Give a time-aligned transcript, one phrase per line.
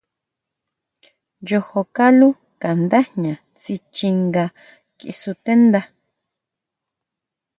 [1.47, 2.29] Yojo kalú
[2.61, 4.43] ka ndá jña tsichi nga
[4.97, 5.81] kisutendá.